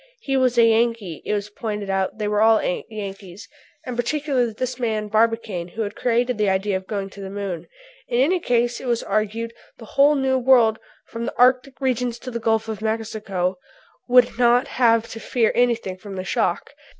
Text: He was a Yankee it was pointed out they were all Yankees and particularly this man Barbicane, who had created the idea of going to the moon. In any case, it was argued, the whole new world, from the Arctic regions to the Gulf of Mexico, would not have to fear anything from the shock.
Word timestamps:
He 0.21 0.35
was 0.35 0.57
a 0.57 0.65
Yankee 0.65 1.21
it 1.25 1.33
was 1.33 1.51
pointed 1.51 1.87
out 1.87 2.17
they 2.17 2.27
were 2.27 2.41
all 2.41 2.59
Yankees 2.89 3.47
and 3.85 3.95
particularly 3.95 4.51
this 4.51 4.79
man 4.79 5.09
Barbicane, 5.09 5.67
who 5.67 5.83
had 5.83 5.95
created 5.95 6.39
the 6.39 6.49
idea 6.49 6.75
of 6.75 6.87
going 6.87 7.11
to 7.11 7.21
the 7.21 7.29
moon. 7.29 7.67
In 8.07 8.19
any 8.19 8.39
case, 8.39 8.81
it 8.81 8.87
was 8.87 9.03
argued, 9.03 9.53
the 9.77 9.85
whole 9.93 10.15
new 10.15 10.39
world, 10.39 10.79
from 11.09 11.25
the 11.25 11.35
Arctic 11.37 11.79
regions 11.79 12.17
to 12.17 12.31
the 12.31 12.39
Gulf 12.39 12.67
of 12.67 12.81
Mexico, 12.81 13.59
would 14.09 14.39
not 14.39 14.69
have 14.69 15.07
to 15.09 15.19
fear 15.19 15.51
anything 15.53 15.97
from 15.97 16.15
the 16.15 16.23
shock. 16.23 16.71